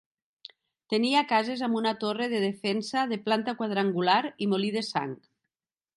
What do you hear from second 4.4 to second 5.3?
i molí de sang.